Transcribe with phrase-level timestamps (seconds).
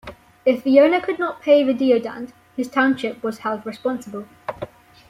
[0.47, 4.25] If the owner could not pay the deodand, his township was held responsible.